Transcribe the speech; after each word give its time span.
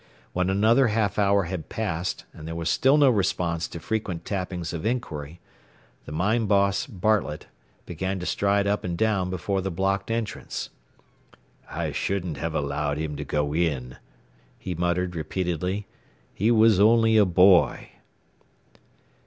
When 0.33 0.49
another 0.49 0.87
half 0.87 1.19
hour 1.19 1.43
had 1.43 1.69
passed, 1.69 2.25
and 2.33 2.47
there 2.47 2.55
was 2.55 2.71
still 2.71 2.97
no 2.97 3.11
response 3.11 3.67
to 3.67 3.79
frequent 3.79 4.25
tappings 4.25 4.73
of 4.73 4.83
inquiry, 4.83 5.39
the 6.05 6.11
mine 6.11 6.47
boss, 6.47 6.87
Bartlett, 6.87 7.45
began 7.85 8.17
to 8.17 8.25
stride 8.25 8.65
up 8.65 8.83
and 8.83 8.97
down 8.97 9.29
before 9.29 9.61
the 9.61 9.69
blocked 9.69 10.09
entrance. 10.09 10.71
"I 11.69 11.91
shouldn't 11.91 12.37
have 12.37 12.55
allowed 12.55 12.97
him 12.97 13.15
to 13.15 13.23
go 13.23 13.53
in," 13.53 13.97
he 14.57 14.73
muttered 14.73 15.15
repeatedly. 15.15 15.85
"He 16.33 16.49
was 16.49 16.79
only 16.79 17.15
a 17.15 17.25
boy." 17.27 17.89